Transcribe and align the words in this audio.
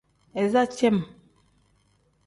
Iza 0.43 0.63
cem. 0.77 0.97